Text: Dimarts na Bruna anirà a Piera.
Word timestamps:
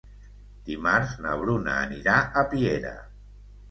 Dimarts 0.69 1.13
na 1.27 1.37
Bruna 1.43 1.79
anirà 1.85 2.19
a 2.45 2.49
Piera. 2.57 2.99